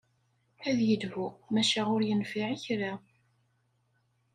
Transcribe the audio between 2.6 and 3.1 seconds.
kra.